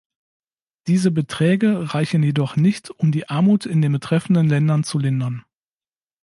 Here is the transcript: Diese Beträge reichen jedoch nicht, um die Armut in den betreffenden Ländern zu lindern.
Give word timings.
Diese 0.87 1.11
Beträge 1.11 1.93
reichen 1.93 2.23
jedoch 2.23 2.55
nicht, 2.55 2.89
um 2.89 3.11
die 3.11 3.29
Armut 3.29 3.67
in 3.67 3.83
den 3.83 3.91
betreffenden 3.91 4.49
Ländern 4.49 4.83
zu 4.83 4.97
lindern. 4.97 5.45